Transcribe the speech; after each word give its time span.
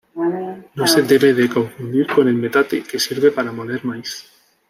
No 0.73 0.87
se 0.87 1.03
debe 1.03 1.31
de 1.31 1.47
confundir 1.47 2.07
con 2.07 2.27
el 2.27 2.33
metate, 2.33 2.81
que 2.81 2.97
sirve 2.97 3.29
para 3.29 3.51
moler 3.51 3.85
maíz. 3.85 4.25